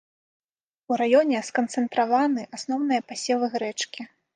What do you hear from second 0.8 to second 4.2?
У раёне сканцэнтраваны асноўныя пасевы грэчкі.